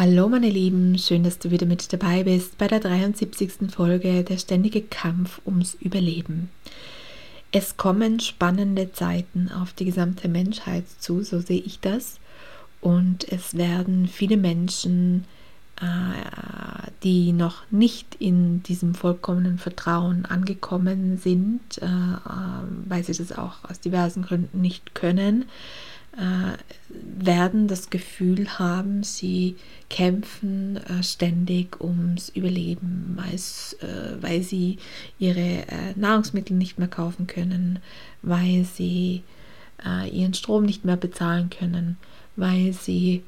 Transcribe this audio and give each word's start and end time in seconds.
Hallo 0.00 0.30
meine 0.30 0.48
Lieben, 0.48 0.96
schön, 0.96 1.24
dass 1.24 1.38
du 1.38 1.50
wieder 1.50 1.66
mit 1.66 1.92
dabei 1.92 2.24
bist 2.24 2.56
bei 2.56 2.66
der 2.66 2.80
73. 2.80 3.70
Folge 3.70 4.24
Der 4.24 4.38
ständige 4.38 4.80
Kampf 4.80 5.42
ums 5.44 5.74
Überleben. 5.74 6.48
Es 7.52 7.76
kommen 7.76 8.18
spannende 8.18 8.92
Zeiten 8.92 9.50
auf 9.52 9.74
die 9.74 9.84
gesamte 9.84 10.28
Menschheit 10.28 10.84
zu, 11.00 11.22
so 11.22 11.40
sehe 11.40 11.60
ich 11.60 11.80
das. 11.80 12.18
Und 12.80 13.30
es 13.30 13.58
werden 13.58 14.08
viele 14.08 14.38
Menschen, 14.38 15.26
äh, 15.82 16.90
die 17.02 17.32
noch 17.32 17.70
nicht 17.70 18.14
in 18.14 18.62
diesem 18.62 18.94
vollkommenen 18.94 19.58
Vertrauen 19.58 20.24
angekommen 20.24 21.18
sind, 21.18 21.60
äh, 21.76 21.84
äh, 21.84 22.62
weil 22.86 23.04
sie 23.04 23.12
das 23.12 23.32
auch 23.32 23.68
aus 23.68 23.80
diversen 23.80 24.22
Gründen 24.22 24.62
nicht 24.62 24.94
können, 24.94 25.44
werden 26.92 27.68
das 27.68 27.88
Gefühl 27.88 28.58
haben, 28.58 29.04
sie 29.04 29.56
kämpfen 29.88 30.76
äh, 30.76 31.02
ständig 31.02 31.80
ums 31.80 32.30
Überleben, 32.30 33.16
äh, 33.18 33.86
weil 34.20 34.42
sie 34.42 34.78
ihre 35.18 35.64
Nahrungsmittel 35.94 36.56
nicht 36.56 36.78
mehr 36.78 36.88
kaufen 36.88 37.26
können, 37.26 37.78
weil 38.22 38.64
sie 38.64 39.22
ihren 40.12 40.34
Strom 40.34 40.66
nicht 40.66 40.84
mehr 40.84 40.98
bezahlen 40.98 41.48
können, 41.48 41.96
weil 42.36 42.74
sie 42.74 43.22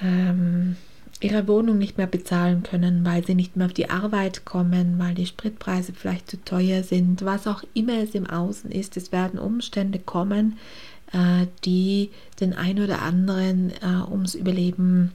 ähm, 0.00 0.76
ihre 1.20 1.48
Wohnung 1.48 1.78
nicht 1.78 1.98
mehr 1.98 2.06
bezahlen 2.06 2.62
können, 2.62 3.04
weil 3.04 3.24
sie 3.24 3.34
nicht 3.34 3.56
mehr 3.56 3.66
auf 3.66 3.72
die 3.72 3.90
Arbeit 3.90 4.44
kommen, 4.44 4.98
weil 4.98 5.14
die 5.14 5.26
Spritpreise 5.26 5.92
vielleicht 5.92 6.30
zu 6.30 6.42
teuer 6.44 6.82
sind, 6.82 7.24
was 7.24 7.46
auch 7.46 7.64
immer 7.74 8.02
es 8.02 8.14
im 8.14 8.26
Außen 8.26 8.70
ist. 8.70 8.96
Es 8.96 9.12
werden 9.12 9.38
Umstände 9.38 9.98
kommen, 9.98 10.52
äh, 10.52 10.95
die 11.64 12.10
den 12.40 12.52
ein 12.52 12.80
oder 12.80 13.02
anderen 13.02 13.70
äh, 13.70 14.10
ums 14.10 14.34
Überleben 14.34 15.12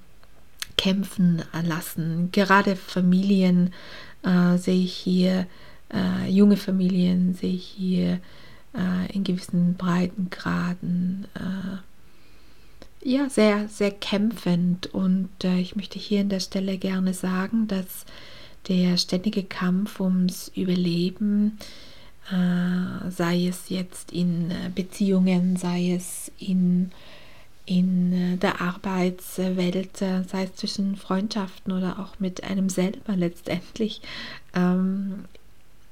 kämpfen 0.77 1.43
lassen. 1.63 2.29
Gerade 2.31 2.75
Familien 2.75 3.73
äh, 4.23 4.57
sehe 4.57 4.83
ich 4.83 4.93
hier, 4.93 5.47
junge 6.27 6.55
Familien 6.55 7.33
sehe 7.33 7.53
ich 7.53 7.65
hier 7.65 8.19
in 9.11 9.25
gewissen 9.25 9.73
Breitengraden 9.73 11.27
ja, 13.03 13.29
sehr, 13.29 13.67
sehr 13.67 13.91
kämpfend. 13.91 14.87
Und 14.93 15.29
äh, 15.43 15.59
ich 15.59 15.75
möchte 15.75 15.99
hier 15.99 16.21
an 16.21 16.29
der 16.29 16.39
Stelle 16.39 16.77
gerne 16.77 17.13
sagen, 17.13 17.67
dass 17.67 18.05
der 18.67 18.97
ständige 18.97 19.43
Kampf 19.43 19.99
ums 19.99 20.51
Überleben 20.55 21.57
äh, 21.59 21.90
sei 22.29 23.47
es 23.47 23.69
jetzt 23.69 24.11
in 24.11 24.51
äh, 24.51 24.69
Beziehungen, 24.73 25.57
sei 25.57 25.93
es 25.93 26.31
in, 26.37 26.91
in 27.65 28.13
äh, 28.13 28.37
der 28.37 28.61
Arbeitswelt, 28.61 29.97
sei 29.97 30.43
es 30.43 30.55
zwischen 30.55 30.95
Freundschaften 30.95 31.73
oder 31.73 31.99
auch 31.99 32.19
mit 32.19 32.43
einem 32.43 32.69
selber 32.69 33.15
letztendlich, 33.15 34.01
ähm, 34.55 35.25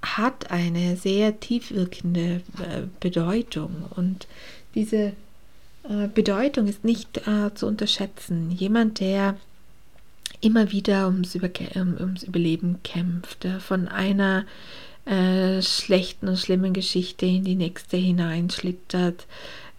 hat 0.01 0.49
eine 0.49 0.95
sehr 0.95 1.41
tiefwirkende 1.41 2.41
Bedeutung 3.01 3.83
und 3.97 4.27
diese 4.73 5.11
Bedeutung 6.13 6.67
ist 6.67 6.85
nicht 6.85 7.27
äh, 7.27 7.53
zu 7.53 7.67
unterschätzen. 7.67 8.49
Jemand, 8.51 9.01
der 9.01 9.35
immer 10.41 10.71
wieder 10.71 11.07
ums, 11.07 11.35
Über 11.35 11.49
ums 11.75 12.23
Überleben 12.23 12.79
kämpft, 12.83 13.45
äh, 13.45 13.59
von 13.59 13.87
einer 13.87 14.45
äh, 15.09 15.61
schlechten 15.63 16.27
und 16.27 16.37
schlimmen 16.37 16.73
Geschichte 16.73 17.25
in 17.25 17.43
die 17.43 17.55
nächste 17.55 17.97
hineinschlittert, 17.97 19.25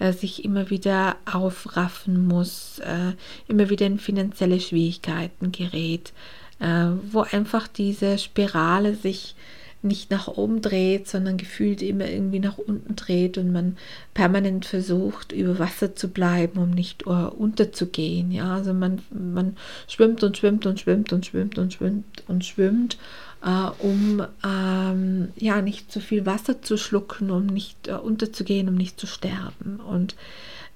äh, 0.01 0.13
sich 0.13 0.45
immer 0.45 0.71
wieder 0.71 1.17
aufraffen 1.31 2.27
muss, 2.27 2.81
äh, 2.81 3.13
immer 3.47 3.71
wieder 3.71 3.87
in 3.87 4.01
finanzielle 4.01 4.59
Schwierigkeiten 4.59 5.53
gerät, 5.53 6.13
äh, 6.59 6.87
wo 7.13 7.21
einfach 7.21 7.69
diese 7.69 8.19
Spirale 8.19 8.95
sich 8.95 9.37
nicht 9.83 10.11
nach 10.11 10.27
oben 10.29 10.61
dreht, 10.63 11.09
sondern 11.09 11.37
gefühlt 11.37 11.81
immer 11.81 12.07
irgendwie 12.07 12.41
nach 12.41 12.59
unten 12.59 12.97
dreht 12.97 13.39
und 13.39 13.53
man 13.53 13.79
permanent 14.13 14.67
versucht, 14.67 15.33
über 15.33 15.59
Wasser 15.59 15.95
zu 15.95 16.09
bleiben, 16.09 16.61
um 16.61 16.71
nicht 16.71 17.07
unterzugehen. 17.07 18.31
Ja, 18.31 18.57
also 18.57 18.75
man, 18.75 19.01
man 19.11 19.57
schwimmt 19.89 20.23
und 20.23 20.37
schwimmt 20.37 20.67
und 20.67 20.81
schwimmt 20.81 21.15
und 21.15 21.25
schwimmt 21.25 21.57
und 21.57 21.73
schwimmt 21.73 22.25
und 22.29 22.45
schwimmt 22.45 22.99
äh, 23.43 23.71
um 23.79 24.23
ähm, 24.45 25.33
ja 25.37 25.63
nicht 25.63 25.91
zu 25.91 26.01
viel 26.01 26.27
Wasser 26.27 26.63
zu 26.63 26.77
schlucken, 26.77 27.31
um 27.31 27.47
nicht 27.47 27.89
äh, 27.89 27.93
unterzugehen, 27.93 28.69
um 28.69 28.75
nicht 28.75 29.01
zu 29.01 29.07
sterben. 29.07 29.81
Und 29.81 30.15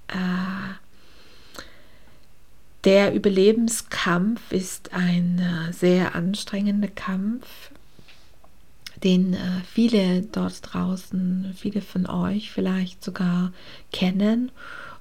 äh, 0.09 0.75
der 2.85 3.15
Überlebenskampf 3.15 4.53
ist 4.53 4.93
ein 4.93 5.39
äh, 5.39 5.73
sehr 5.73 6.15
anstrengender 6.15 6.89
Kampf, 6.89 7.71
den 9.03 9.35
äh, 9.35 9.61
viele 9.71 10.23
dort 10.23 10.61
draußen, 10.63 11.55
viele 11.57 11.81
von 11.81 12.07
euch 12.07 12.51
vielleicht 12.51 13.05
sogar 13.05 13.53
kennen 13.93 14.51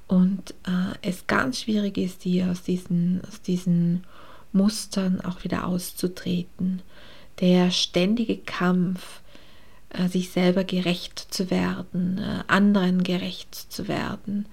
und 0.07 0.51
äh, 0.65 0.95
es 1.01 1.27
ganz 1.27 1.61
schwierig 1.61 1.97
ist, 1.97 2.23
hier 2.23 2.51
aus 2.51 2.63
diesen, 2.63 3.21
aus 3.27 3.41
diesen 3.41 4.03
Mustern 4.51 5.21
auch 5.21 5.43
wieder 5.43 5.65
auszutreten 5.65 6.81
der 7.39 7.71
ständige 7.71 8.37
Kampf, 8.37 9.21
äh, 9.93 10.07
sich 10.07 10.31
selber 10.31 10.63
gerecht 10.63 11.19
zu 11.19 11.51
werden, 11.51 12.17
äh, 12.17 12.43
anderen 12.47 13.03
gerecht 13.03 13.53
zu 13.53 13.87
werden, 13.87 14.47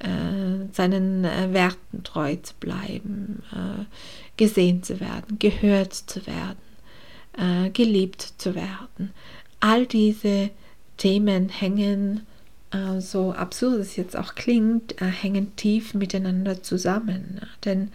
äh, 0.00 0.72
seinen 0.72 1.24
Werten 1.24 2.04
treu 2.04 2.36
zu 2.36 2.54
bleiben, 2.60 3.42
gesehen 4.36 4.84
zu 4.84 5.00
werden, 5.00 5.38
gehört 5.40 5.92
zu 5.92 6.24
werden, 6.26 7.72
geliebt 7.72 8.34
zu 8.38 8.54
werden. 8.54 9.10
All 9.58 9.86
diese 9.86 10.50
Themen 10.98 11.48
hängen, 11.48 12.26
so 13.00 13.32
absurd 13.32 13.80
es 13.80 13.96
jetzt 13.96 14.16
auch 14.16 14.36
klingt, 14.36 15.00
hängen 15.00 15.56
tief 15.56 15.94
miteinander 15.94 16.62
zusammen. 16.62 17.40
Denn 17.64 17.90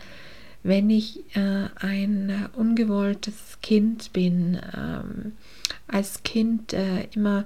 wenn 0.63 0.89
ich 0.89 1.19
äh, 1.36 1.68
ein 1.75 2.30
äh, 2.30 2.57
ungewolltes 2.57 3.60
Kind 3.62 4.13
bin, 4.13 4.60
ähm, 4.75 5.33
als 5.88 6.24
Kind 6.24 6.74
äh, 6.74 7.04
immer 7.13 7.45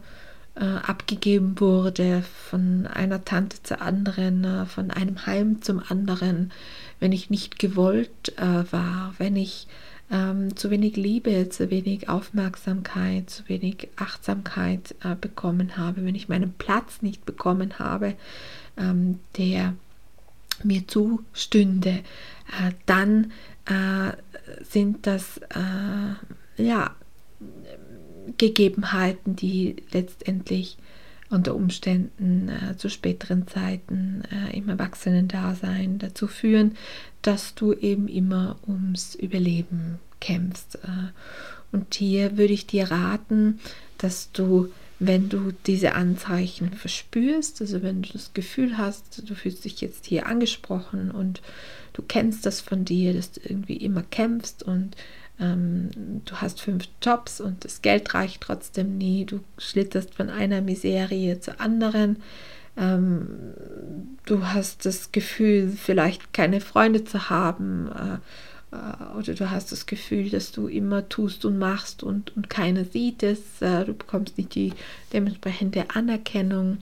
äh, 0.55 0.63
abgegeben 0.65 1.59
wurde 1.59 2.23
von 2.49 2.85
einer 2.87 3.25
Tante 3.25 3.61
zur 3.63 3.81
anderen, 3.81 4.43
äh, 4.43 4.65
von 4.65 4.91
einem 4.91 5.25
Heim 5.25 5.61
zum 5.61 5.81
anderen, 5.87 6.51
wenn 6.99 7.11
ich 7.11 7.29
nicht 7.29 7.59
gewollt 7.59 8.37
äh, 8.37 8.71
war, 8.71 9.13
wenn 9.17 9.35
ich 9.35 9.67
ähm, 10.11 10.55
zu 10.55 10.69
wenig 10.69 10.95
Liebe, 10.95 11.49
zu 11.49 11.69
wenig 11.69 12.09
Aufmerksamkeit, 12.09 13.29
zu 13.29 13.49
wenig 13.49 13.89
Achtsamkeit 13.97 14.95
bekommen 15.19 15.75
habe, 15.75 16.05
wenn 16.05 16.15
ich 16.15 16.29
meinen 16.29 16.53
Platz 16.53 17.01
nicht 17.01 17.25
bekommen 17.25 17.77
habe, 17.77 18.15
ähm, 18.77 19.19
der 19.37 19.73
mir 20.63 20.87
zustünde, 20.87 21.89
äh, 21.89 22.71
dann 22.85 23.31
äh, 23.65 24.13
sind 24.63 25.07
das 25.07 25.37
äh, 25.49 26.63
ja, 26.63 26.95
Gegebenheiten, 28.37 29.35
die 29.35 29.77
letztendlich 29.91 30.77
unter 31.29 31.55
Umständen 31.55 32.49
äh, 32.49 32.77
zu 32.77 32.89
späteren 32.89 33.47
Zeiten 33.47 34.23
äh, 34.31 34.55
im 34.57 34.69
Erwachsenendasein 34.69 35.99
dazu 35.99 36.27
führen, 36.27 36.77
dass 37.21 37.53
du 37.55 37.73
eben 37.73 38.07
immer 38.07 38.57
ums 38.65 39.15
Überleben 39.15 39.99
kämpfst. 40.21 40.75
Äh, 40.75 41.11
und 41.71 41.93
hier 41.93 42.37
würde 42.37 42.53
ich 42.53 42.65
dir 42.65 42.89
raten, 42.89 43.59
dass 43.97 44.31
du, 44.31 44.71
wenn 44.99 45.29
du 45.29 45.51
diese 45.65 45.93
Anzeichen 45.93 46.73
verspürst, 46.73 47.61
also 47.61 47.83
wenn 47.83 48.01
du 48.01 48.13
das 48.13 48.33
Gefühl 48.33 48.77
hast, 48.77 49.29
du 49.29 49.35
fühlst 49.35 49.65
dich 49.65 49.79
jetzt 49.81 50.05
hier 50.05 50.25
angesprochen 50.25 51.11
und 51.11 51.41
du 51.93 52.01
kennst 52.01 52.45
das 52.45 52.61
von 52.61 52.83
dir, 52.83 53.13
dass 53.13 53.31
du 53.33 53.41
irgendwie 53.43 53.77
immer 53.77 54.03
kämpfst 54.03 54.63
und 54.63 54.95
ähm, 55.39 55.89
du 56.25 56.35
hast 56.37 56.61
fünf 56.61 56.85
Jobs 57.01 57.39
und 57.39 57.63
das 57.63 57.83
Geld 57.83 58.13
reicht 58.15 58.41
trotzdem 58.41 58.97
nie, 58.97 59.25
du 59.25 59.41
schlitterst 59.59 60.15
von 60.15 60.29
einer 60.29 60.61
Miserie 60.61 61.39
zur 61.39 61.61
anderen, 61.61 62.17
ähm, 62.75 63.27
du 64.25 64.47
hast 64.47 64.85
das 64.85 65.11
Gefühl, 65.11 65.69
vielleicht 65.69 66.33
keine 66.33 66.59
Freunde 66.59 67.03
zu 67.03 67.29
haben 67.29 67.89
äh, 67.91 68.17
oder 68.71 69.33
du 69.33 69.49
hast 69.49 69.71
das 69.71 69.85
Gefühl, 69.85 70.29
dass 70.29 70.51
du 70.51 70.67
immer 70.67 71.07
tust 71.07 71.45
und 71.45 71.57
machst 71.57 72.03
und, 72.03 72.35
und 72.35 72.49
keiner 72.49 72.83
sieht 72.83 73.23
es, 73.23 73.39
äh, 73.61 73.85
du 73.85 73.93
bekommst 73.93 74.37
nicht 74.37 74.55
die 74.55 74.73
dementsprechende 75.13 75.89
Anerkennung 75.93 76.79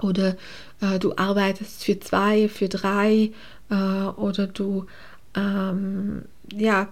oder 0.00 0.36
äh, 0.80 0.98
du 0.98 1.14
arbeitest 1.16 1.84
für 1.84 2.00
zwei, 2.00 2.48
für 2.48 2.68
drei 2.68 3.30
äh, 3.70 3.74
oder 3.74 4.46
du 4.46 4.86
ähm, 5.34 6.22
ja, 6.52 6.88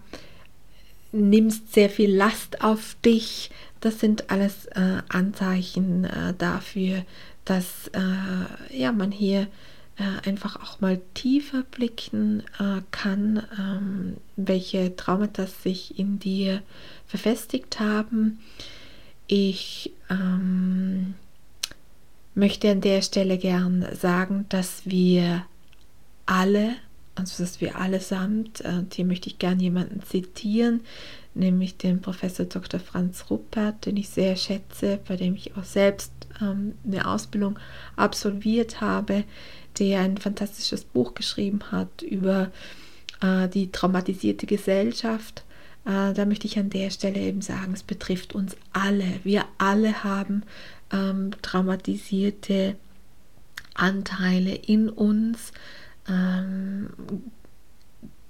nimmst 1.13 1.73
sehr 1.73 1.89
viel 1.89 2.15
Last 2.15 2.63
auf 2.63 2.97
dich. 3.05 3.51
Das 3.81 4.01
sind 4.01 4.31
alles 4.31 4.67
äh, 4.67 4.99
Anzeichen 5.09 6.05
äh, 6.05 6.35
dafür, 6.37 7.05
dass 7.45 7.89
äh, 7.93 8.77
ja, 8.77 8.93
man 8.93 9.13
hier 9.13 9.47
äh, 9.97 10.29
einfach 10.29 10.57
auch 10.63 10.81
mal 10.81 11.01
tiefer 11.15 11.63
blicken 11.71 12.43
äh, 12.59 12.83
kann, 12.91 13.43
ähm, 13.59 14.17
welche 14.37 14.97
Traumata 14.97 15.47
sich 15.47 15.99
in 15.99 16.19
dir 16.19 16.63
verfestigt 17.07 17.81
haben. 17.81 18.41
Ich 19.27 19.93
ähm, 20.11 21.15
möchte 22.35 22.71
an 22.71 22.81
der 22.81 23.03
Stelle 23.03 23.39
gern 23.39 23.87
sagen, 23.95 24.47
dass 24.49 24.83
wir 24.85 25.45
alle 26.27 26.77
also 27.15 27.43
dass 27.43 27.61
wir 27.61 27.79
allesamt, 27.79 28.61
äh, 28.63 28.83
hier 28.93 29.05
möchte 29.05 29.29
ich 29.29 29.39
gerne 29.39 29.63
jemanden 29.63 30.03
zitieren, 30.03 30.81
nämlich 31.35 31.77
den 31.77 32.01
Professor 32.01 32.47
Dr. 32.47 32.81
Franz 32.81 33.27
Ruppert, 33.31 33.87
den 33.87 33.97
ich 33.97 34.09
sehr 34.09 34.37
schätze, 34.37 34.99
bei 35.07 35.17
dem 35.17 35.35
ich 35.35 35.57
auch 35.57 35.65
selbst 35.65 36.13
ähm, 36.41 36.75
eine 36.85 37.07
Ausbildung 37.07 37.59
absolviert 37.97 38.81
habe, 38.81 39.25
der 39.79 40.01
ein 40.01 40.19
fantastisches 40.19 40.85
Buch 40.85 41.15
geschrieben 41.15 41.61
hat 41.71 42.03
über 42.03 42.51
äh, 43.21 43.49
die 43.49 43.71
traumatisierte 43.71 44.47
Gesellschaft. 44.47 45.45
Äh, 45.85 46.13
da 46.13 46.25
möchte 46.25 46.47
ich 46.47 46.59
an 46.59 46.71
der 46.71 46.91
Stelle 46.91 47.21
eben 47.21 47.43
sagen, 47.43 47.73
es 47.75 47.83
betrifft 47.83 48.35
uns 48.35 48.57
alle. 48.73 49.21
Wir 49.25 49.45
alle 49.59 50.05
haben 50.05 50.43
ähm, 50.93 51.31
traumatisierte 51.43 52.77
Anteile 53.75 54.55
in 54.55 54.89
uns 54.89 55.53
ähm, 56.09 56.89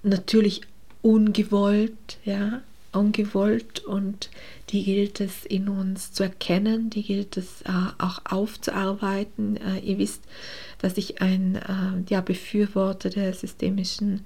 natürlich 0.02 0.62
ungewollt, 1.02 2.18
ja, 2.24 2.62
ungewollt 2.94 3.84
und 3.84 4.30
die 4.70 4.84
gilt 4.84 5.20
es 5.20 5.44
in 5.44 5.68
uns 5.68 6.12
zu 6.12 6.22
erkennen, 6.22 6.90
die 6.90 7.02
gilt 7.02 7.36
es 7.36 7.62
äh, 7.62 7.70
auch 7.98 8.20
aufzuarbeiten. 8.24 9.56
Äh, 9.56 9.80
ihr 9.80 9.98
wisst, 9.98 10.22
dass 10.78 10.96
ich 10.96 11.20
ein 11.20 11.56
äh, 11.56 12.10
ja, 12.10 12.20
Befürworter 12.20 13.10
der 13.10 13.34
systemischen 13.34 14.24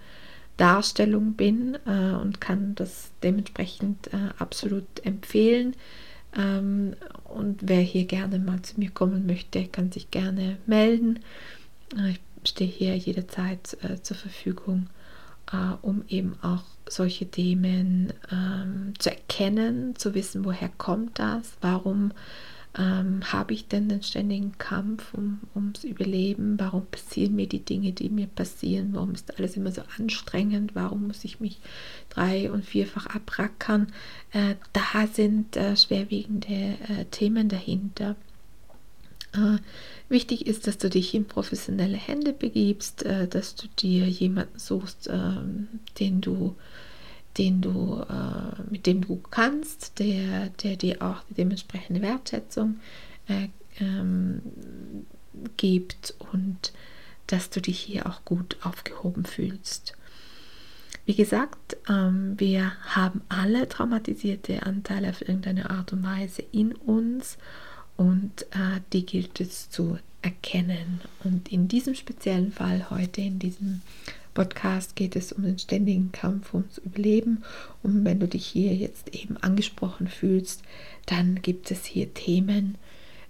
Darstellung 0.58 1.34
bin 1.34 1.78
äh, 1.86 2.12
und 2.12 2.40
kann 2.40 2.74
das 2.74 3.10
dementsprechend 3.22 4.08
äh, 4.08 4.16
absolut 4.38 4.86
empfehlen. 5.04 5.74
Ähm, 6.36 6.94
und 7.24 7.60
wer 7.62 7.80
hier 7.80 8.04
gerne 8.04 8.38
mal 8.38 8.60
zu 8.62 8.78
mir 8.78 8.90
kommen 8.90 9.24
möchte, 9.26 9.66
kann 9.66 9.92
sich 9.92 10.10
gerne 10.10 10.58
melden. 10.66 11.20
Äh, 11.96 12.10
ich 12.10 12.50
stehe 12.50 12.70
hier 12.70 12.96
jederzeit 12.96 13.76
zur 14.02 14.16
Verfügung, 14.16 14.88
äh, 15.52 15.74
um 15.82 16.04
eben 16.08 16.34
auch 16.42 16.64
solche 16.88 17.30
Themen 17.30 18.12
ähm, 18.30 18.94
zu 18.98 19.10
erkennen, 19.10 19.96
zu 19.96 20.14
wissen, 20.14 20.44
woher 20.44 20.70
kommt 20.70 21.18
das, 21.18 21.56
warum 21.60 22.12
ähm, 22.76 23.20
habe 23.32 23.54
ich 23.54 23.66
denn 23.66 23.88
den 23.88 24.02
ständigen 24.02 24.56
Kampf 24.58 25.14
um, 25.14 25.40
ums 25.54 25.84
Überleben, 25.84 26.58
warum 26.58 26.86
passieren 26.86 27.34
mir 27.34 27.48
die 27.48 27.64
Dinge, 27.64 27.92
die 27.92 28.08
mir 28.08 28.26
passieren, 28.26 28.90
warum 28.92 29.12
ist 29.12 29.38
alles 29.38 29.56
immer 29.56 29.72
so 29.72 29.82
anstrengend, 29.98 30.74
warum 30.74 31.08
muss 31.08 31.24
ich 31.24 31.40
mich 31.40 31.60
drei- 32.08 32.50
und 32.50 32.64
vierfach 32.64 33.06
abrackern. 33.06 33.88
Äh, 34.32 34.54
da 34.72 35.06
sind 35.12 35.56
äh, 35.56 35.76
schwerwiegende 35.76 36.76
äh, 36.88 37.04
Themen 37.10 37.48
dahinter. 37.48 38.16
Äh, 39.32 39.58
wichtig 40.08 40.46
ist, 40.46 40.66
dass 40.66 40.78
du 40.78 40.88
dich 40.88 41.14
in 41.14 41.26
professionelle 41.26 41.96
Hände 41.96 42.32
begibst, 42.32 43.02
äh, 43.04 43.28
dass 43.28 43.54
du 43.54 43.66
dir 43.78 44.06
jemanden 44.06 44.58
suchst, 44.58 45.08
äh, 45.08 45.32
den 45.98 46.20
du, 46.20 46.56
den 47.36 47.60
du, 47.60 48.04
äh, 48.08 48.62
mit 48.70 48.86
dem 48.86 49.02
du 49.02 49.20
kannst, 49.30 49.98
der, 49.98 50.48
der 50.62 50.76
dir 50.76 51.02
auch 51.02 51.22
die 51.28 51.34
dementsprechende 51.34 52.02
Wertschätzung 52.02 52.80
äh, 53.28 53.48
ähm, 53.80 54.40
gibt 55.56 56.14
und 56.32 56.72
dass 57.26 57.50
du 57.50 57.60
dich 57.60 57.78
hier 57.78 58.06
auch 58.06 58.24
gut 58.24 58.56
aufgehoben 58.62 59.24
fühlst. 59.24 59.94
Wie 61.04 61.14
gesagt, 61.14 61.76
ähm, 61.88 62.34
wir 62.38 62.72
haben 62.82 63.22
alle 63.28 63.68
traumatisierte 63.68 64.64
Anteile 64.64 65.10
auf 65.10 65.22
irgendeine 65.22 65.70
Art 65.70 65.92
und 65.92 66.02
Weise 66.02 66.42
in 66.52 66.72
uns 66.72 67.38
und 67.98 68.42
äh, 68.52 68.80
die 68.92 69.04
gilt 69.04 69.40
es 69.40 69.68
zu 69.68 69.98
erkennen. 70.22 71.00
Und 71.24 71.52
in 71.52 71.68
diesem 71.68 71.94
speziellen 71.94 72.52
Fall 72.52 72.88
heute, 72.90 73.20
in 73.20 73.38
diesem 73.38 73.82
Podcast, 74.34 74.94
geht 74.94 75.16
es 75.16 75.32
um 75.32 75.42
den 75.42 75.58
ständigen 75.58 76.12
Kampf 76.12 76.54
ums 76.54 76.78
Überleben. 76.78 77.42
Und 77.82 78.04
wenn 78.04 78.20
du 78.20 78.28
dich 78.28 78.46
hier 78.46 78.74
jetzt 78.74 79.14
eben 79.14 79.36
angesprochen 79.38 80.06
fühlst, 80.06 80.62
dann 81.06 81.42
gibt 81.42 81.72
es 81.72 81.84
hier 81.84 82.14
Themen, 82.14 82.76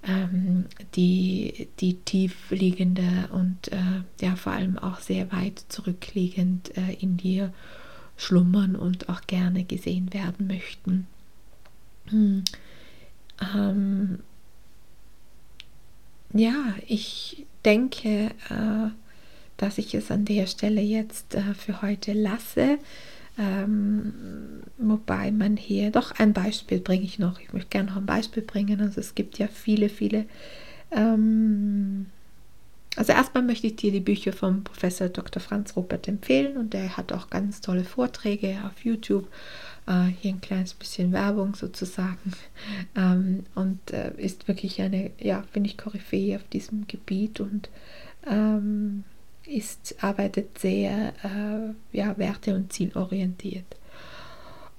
ähm, 0.06 0.66
die, 0.94 1.68
die 1.80 1.94
tiefliegende 1.94 3.30
und 3.32 3.72
äh, 3.72 4.02
ja 4.20 4.36
vor 4.36 4.52
allem 4.52 4.78
auch 4.78 5.00
sehr 5.00 5.32
weit 5.32 5.64
zurückliegend 5.70 6.76
äh, 6.76 6.92
in 7.00 7.16
dir 7.16 7.54
schlummern 8.18 8.76
und 8.76 9.08
auch 9.08 9.22
gerne 9.22 9.64
gesehen 9.64 10.12
werden 10.12 10.46
möchten. 10.46 11.06
Hm. 12.10 12.44
Ähm, 13.54 14.18
ja, 16.38 16.74
ich 16.86 17.46
denke, 17.64 18.30
äh, 18.50 18.90
dass 19.56 19.78
ich 19.78 19.94
es 19.94 20.10
an 20.10 20.24
der 20.24 20.46
Stelle 20.46 20.80
jetzt 20.80 21.34
äh, 21.34 21.54
für 21.54 21.82
heute 21.82 22.12
lasse. 22.12 22.78
Ähm, 23.38 24.12
wobei 24.78 25.30
man 25.30 25.56
hier 25.56 25.90
doch 25.90 26.12
ein 26.18 26.32
Beispiel 26.32 26.80
bringe 26.80 27.04
ich 27.04 27.18
noch. 27.18 27.40
Ich 27.40 27.52
möchte 27.52 27.70
gerne 27.70 27.90
noch 27.90 27.96
ein 27.96 28.06
Beispiel 28.06 28.42
bringen. 28.42 28.80
Also 28.80 29.00
es 29.00 29.14
gibt 29.14 29.38
ja 29.38 29.48
viele, 29.48 29.88
viele. 29.88 30.26
Ähm, 30.90 32.06
also 32.96 33.12
erstmal 33.12 33.42
möchte 33.44 33.66
ich 33.66 33.76
dir 33.76 33.92
die 33.92 34.00
Bücher 34.00 34.32
vom 34.32 34.64
Professor 34.64 35.08
Dr. 35.08 35.40
Franz 35.40 35.76
Rupert 35.76 36.08
empfehlen 36.08 36.56
und 36.56 36.72
der 36.72 36.96
hat 36.96 37.12
auch 37.12 37.30
ganz 37.30 37.60
tolle 37.60 37.84
Vorträge 37.84 38.58
auf 38.64 38.84
YouTube 38.84 39.28
äh, 39.88 40.12
hier 40.20 40.34
ein 40.34 40.40
kleines 40.40 40.74
bisschen 40.74 41.12
Werbung 41.12 41.54
sozusagen. 41.54 42.18
Ähm, 42.96 43.44
und 43.54 43.92
äh, 43.92 44.12
ist 44.16 44.48
wirklich 44.48 44.80
eine, 44.80 45.10
ja, 45.18 45.44
finde 45.52 45.70
ich, 45.70 45.78
Koryphäe 45.78 46.36
auf 46.36 46.44
diesem 46.48 46.86
Gebiet 46.86 47.38
und 47.40 47.70
ähm, 48.26 49.04
ist, 49.46 50.02
arbeitet 50.02 50.58
sehr 50.58 51.12
äh, 51.22 51.96
ja, 51.96 52.18
werte- 52.18 52.54
und 52.54 52.72
zielorientiert. 52.72 53.76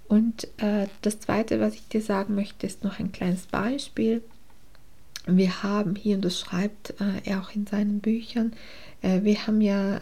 Und 0.08 0.48
äh, 0.58 0.88
das 1.02 1.20
Zweite, 1.20 1.60
was 1.60 1.76
ich 1.76 1.88
dir 1.88 2.02
sagen 2.02 2.36
möchte, 2.36 2.68
ist 2.68 2.84
noch 2.84 3.00
ein 3.00 3.12
kleines 3.12 3.46
Beispiel. 3.46 4.22
Wir 5.26 5.64
haben 5.64 5.96
hier, 5.96 6.16
und 6.16 6.26
das 6.26 6.40
schreibt 6.40 6.92
äh, 7.00 7.22
er 7.24 7.42
auch 7.42 7.56
in 7.56 7.66
seinen 7.66 8.00
Büchern, 8.00 8.54
äh, 9.02 9.22
wir 9.24 9.48
haben 9.48 9.62
ja 9.62 10.02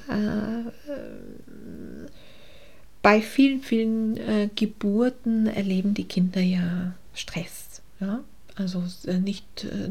bei 3.01 3.21
vielen, 3.21 3.61
vielen 3.61 4.17
äh, 4.17 4.49
Geburten 4.55 5.47
erleben 5.47 5.93
die 5.93 6.05
Kinder 6.05 6.41
ja 6.41 6.93
Stress. 7.13 7.81
Ja? 7.99 8.23
Also 8.55 8.83
nicht 9.19 9.65
äh, 9.65 9.89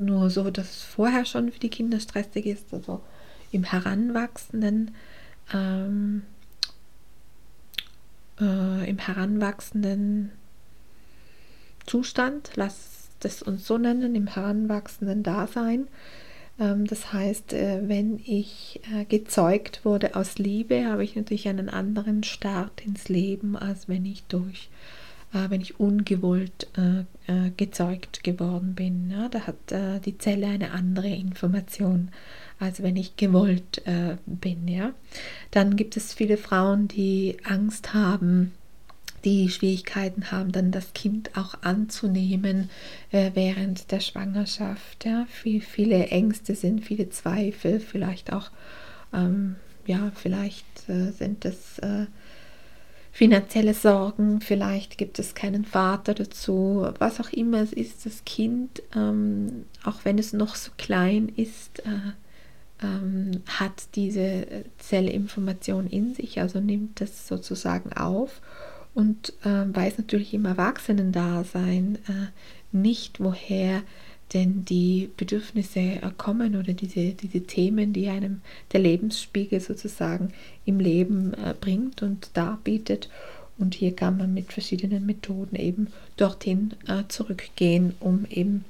nur 0.00 0.30
so, 0.30 0.50
dass 0.50 0.70
es 0.70 0.82
vorher 0.82 1.24
schon 1.26 1.52
für 1.52 1.60
die 1.60 1.68
Kinder 1.68 2.00
stressig 2.00 2.46
ist, 2.46 2.72
also 2.72 3.02
im 3.52 3.64
Heranwachsenden, 3.64 4.92
ähm, 5.52 6.22
äh, 8.40 8.88
im 8.88 8.98
Heranwachsenden 8.98 10.32
Zustand, 11.86 12.50
lass 12.56 13.08
das 13.20 13.42
uns 13.42 13.66
so 13.66 13.78
nennen, 13.78 14.14
im 14.14 14.26
heranwachsenden 14.26 15.22
Dasein. 15.22 15.88
Ähm, 16.58 16.86
das 16.86 17.12
heißt, 17.12 17.52
äh, 17.52 17.82
wenn 17.86 18.20
ich 18.24 18.80
äh, 18.94 19.04
gezeugt 19.04 19.84
wurde 19.84 20.14
aus 20.14 20.38
Liebe, 20.38 20.86
habe 20.86 21.04
ich 21.04 21.16
natürlich 21.16 21.48
einen 21.48 21.68
anderen 21.68 22.22
Start 22.22 22.80
ins 22.80 23.08
Leben, 23.08 23.56
als 23.56 23.88
wenn 23.88 24.04
ich 24.04 24.24
durch 24.24 24.68
äh, 25.32 25.50
wenn 25.50 25.60
ich 25.60 25.80
ungewollt 25.80 26.68
gezeugt 27.56 28.22
geworden 28.22 28.76
bin. 28.76 29.12
Da 29.32 29.40
hat 29.48 29.56
die 30.06 30.16
Zelle 30.16 30.46
eine 30.46 30.70
andere 30.70 31.08
Information, 31.08 32.10
als 32.60 32.80
wenn 32.84 32.94
ich 32.94 33.16
gewollt 33.16 33.82
bin. 34.24 34.92
Dann 35.50 35.74
gibt 35.74 35.96
es 35.96 36.14
viele 36.14 36.36
Frauen, 36.36 36.86
die 36.86 37.38
Angst 37.42 37.92
haben, 37.92 38.52
die 39.26 39.50
Schwierigkeiten 39.50 40.30
haben, 40.30 40.52
dann 40.52 40.70
das 40.70 40.94
Kind 40.94 41.36
auch 41.36 41.56
anzunehmen 41.62 42.70
äh, 43.10 43.32
während 43.34 43.90
der 43.90 43.98
Schwangerschaft. 43.98 45.04
Ja, 45.04 45.26
viel, 45.28 45.60
viele 45.60 46.06
Ängste 46.06 46.54
sind, 46.54 46.84
viele 46.84 47.10
Zweifel, 47.10 47.80
vielleicht 47.80 48.32
auch, 48.32 48.50
ähm, 49.12 49.56
ja, 49.84 50.12
vielleicht 50.14 50.88
äh, 50.88 51.10
sind 51.10 51.44
es 51.44 51.80
äh, 51.80 52.06
finanzielle 53.10 53.74
Sorgen, 53.74 54.40
vielleicht 54.40 54.96
gibt 54.96 55.18
es 55.18 55.34
keinen 55.34 55.64
Vater 55.64 56.14
dazu, 56.14 56.86
was 57.00 57.18
auch 57.18 57.30
immer 57.30 57.62
es 57.62 57.72
ist, 57.72 58.06
das 58.06 58.24
Kind, 58.24 58.80
ähm, 58.94 59.64
auch 59.82 60.04
wenn 60.04 60.18
es 60.18 60.34
noch 60.34 60.54
so 60.54 60.70
klein 60.78 61.32
ist, 61.34 61.80
äh, 61.80 62.12
ähm, 62.80 63.42
hat 63.48 63.88
diese 63.96 64.46
Zellinformation 64.78 65.88
in 65.88 66.14
sich, 66.14 66.40
also 66.40 66.60
nimmt 66.60 67.00
das 67.00 67.26
sozusagen 67.26 67.92
auf 67.92 68.40
und 68.96 69.34
äh, 69.44 69.76
weiß 69.76 69.98
natürlich 69.98 70.32
im 70.32 70.46
Erwachsenendasein 70.46 71.98
äh, 72.08 72.28
nicht, 72.72 73.20
woher 73.20 73.82
denn 74.32 74.64
die 74.64 75.10
Bedürfnisse 75.18 75.80
äh, 75.80 76.10
kommen 76.16 76.56
oder 76.56 76.72
diese, 76.72 77.12
diese 77.12 77.42
Themen, 77.42 77.92
die 77.92 78.08
einem 78.08 78.40
der 78.72 78.80
Lebensspiegel 78.80 79.60
sozusagen 79.60 80.32
im 80.64 80.80
Leben 80.80 81.34
äh, 81.34 81.54
bringt 81.60 82.02
und 82.02 82.30
darbietet. 82.32 83.10
Und 83.58 83.74
hier 83.74 83.94
kann 83.94 84.16
man 84.16 84.32
mit 84.32 84.54
verschiedenen 84.54 85.04
Methoden 85.04 85.56
eben 85.56 85.88
dorthin 86.16 86.72
äh, 86.88 87.02
zurückgehen, 87.08 87.94
um 88.00 88.24
eben, 88.30 88.64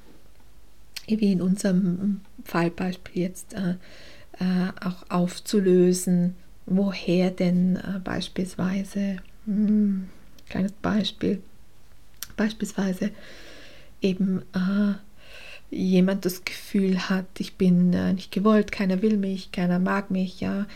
wie 1.06 1.30
in 1.30 1.40
unserem 1.40 2.20
Fallbeispiel 2.44 3.22
jetzt, 3.22 3.54
äh, 3.54 3.74
auch 4.84 5.08
aufzulösen, 5.08 6.34
woher 6.66 7.30
denn 7.30 7.78
beispielsweise 8.04 9.18
hm, 9.46 10.08
kleines 10.48 10.72
Beispiel. 10.72 11.42
Beispielsweise 12.36 13.10
eben 14.02 14.42
äh, 14.54 14.94
jemand 15.70 16.24
das 16.24 16.44
Gefühl 16.44 17.08
hat, 17.08 17.26
ich 17.38 17.56
bin 17.56 17.92
äh, 17.92 18.12
nicht 18.12 18.30
gewollt, 18.30 18.72
keiner 18.72 19.02
will 19.02 19.16
mich, 19.16 19.52
keiner 19.52 19.78
mag 19.78 20.10
mich, 20.10 20.40
ja, 20.40 20.66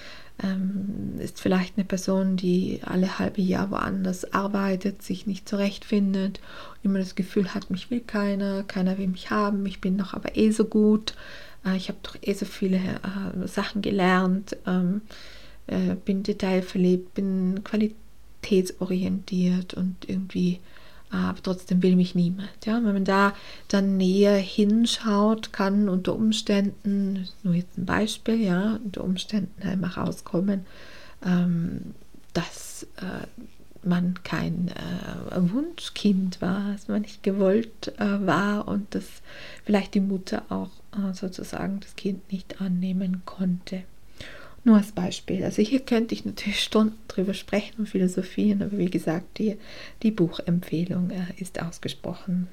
ähm, 0.42 1.14
ist 1.18 1.40
vielleicht 1.40 1.76
eine 1.76 1.84
Person, 1.84 2.36
die 2.36 2.80
alle 2.84 3.18
halbe 3.18 3.42
Jahr 3.42 3.70
woanders 3.70 4.32
arbeitet, 4.32 5.02
sich 5.02 5.26
nicht 5.26 5.48
zurechtfindet, 5.48 6.40
immer 6.82 6.98
das 6.98 7.14
Gefühl 7.14 7.54
hat, 7.54 7.70
mich 7.70 7.90
will 7.90 8.00
keiner, 8.00 8.62
keiner 8.62 8.98
will 8.98 9.08
mich 9.08 9.30
haben, 9.30 9.64
ich 9.66 9.80
bin 9.80 9.98
doch 9.98 10.14
aber 10.14 10.36
eh 10.36 10.50
so 10.50 10.64
gut, 10.64 11.14
äh, 11.64 11.76
ich 11.76 11.88
habe 11.88 11.98
doch 12.02 12.16
eh 12.22 12.32
so 12.32 12.46
viele 12.46 12.78
äh, 12.78 13.46
Sachen 13.46 13.82
gelernt, 13.82 14.56
ähm, 14.66 15.02
äh, 15.66 15.94
bin 16.04 16.22
detailverliebt, 16.22 17.14
bin 17.14 17.62
qualitativ 17.62 18.00
qualitätsorientiert 18.42 19.74
und 19.74 20.08
irgendwie, 20.08 20.60
aber 21.10 21.42
trotzdem 21.42 21.82
will 21.82 21.96
mich 21.96 22.14
niemand. 22.14 22.50
Ja, 22.64 22.74
wenn 22.74 22.92
man 22.92 23.04
da 23.04 23.34
dann 23.68 23.96
näher 23.96 24.36
hinschaut, 24.36 25.52
kann 25.52 25.88
unter 25.88 26.14
Umständen, 26.14 27.28
nur 27.42 27.54
jetzt 27.54 27.78
ein 27.78 27.86
Beispiel, 27.86 28.40
ja, 28.40 28.78
unter 28.84 29.04
Umständen 29.04 29.62
einmal 29.62 29.90
rauskommen, 29.90 30.66
ähm, 31.24 31.94
dass 32.32 32.86
äh, 32.98 33.26
man 33.82 34.22
kein 34.22 34.68
äh, 34.68 35.52
Wunschkind 35.52 36.40
war, 36.40 36.72
dass 36.72 36.88
man 36.88 37.02
nicht 37.02 37.22
gewollt 37.22 37.92
äh, 37.98 38.26
war 38.26 38.68
und 38.68 38.94
dass 38.94 39.06
vielleicht 39.64 39.94
die 39.94 40.00
Mutter 40.00 40.42
auch 40.50 40.70
äh, 40.92 41.14
sozusagen 41.14 41.80
das 41.80 41.96
Kind 41.96 42.30
nicht 42.30 42.60
annehmen 42.60 43.22
konnte. 43.24 43.82
Nur 44.62 44.76
als 44.76 44.92
Beispiel. 44.92 45.42
Also 45.42 45.62
hier 45.62 45.80
könnte 45.80 46.14
ich 46.14 46.24
natürlich 46.24 46.62
Stunden 46.62 46.98
drüber 47.08 47.34
sprechen 47.34 47.76
und 47.78 47.88
philosophieren, 47.88 48.62
aber 48.62 48.76
wie 48.76 48.90
gesagt, 48.90 49.38
die, 49.38 49.56
die 50.02 50.10
Buchempfehlung 50.10 51.10
äh, 51.10 51.26
ist 51.38 51.62
ausgesprochen. 51.62 52.48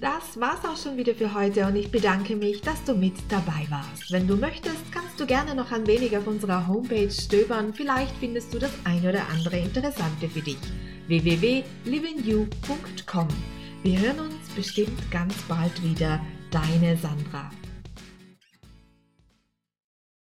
Das 0.00 0.40
war's 0.40 0.64
auch 0.64 0.82
schon 0.82 0.96
wieder 0.96 1.14
für 1.14 1.34
heute 1.34 1.66
und 1.66 1.76
ich 1.76 1.90
bedanke 1.90 2.34
mich, 2.34 2.62
dass 2.62 2.82
du 2.84 2.94
mit 2.94 3.12
dabei 3.28 3.66
warst. 3.68 4.10
Wenn 4.10 4.26
du 4.26 4.34
möchtest, 4.34 4.90
kannst 4.92 5.20
du 5.20 5.26
gerne 5.26 5.54
noch 5.54 5.72
ein 5.72 5.86
wenig 5.86 6.16
auf 6.16 6.26
unserer 6.26 6.66
Homepage 6.66 7.10
stöbern. 7.10 7.74
Vielleicht 7.74 8.16
findest 8.16 8.54
du 8.54 8.58
das 8.58 8.72
ein 8.84 9.06
oder 9.06 9.28
andere 9.28 9.58
Interessante 9.58 10.30
für 10.30 10.40
dich. 10.40 10.56
www.livingyou.com 11.08 13.28
Wir 13.82 13.98
hören 13.98 14.20
uns 14.20 14.48
bestimmt 14.56 15.10
ganz 15.10 15.34
bald 15.42 15.82
wieder. 15.82 16.18
Deine 16.50 16.96
Sandra. 16.96 17.50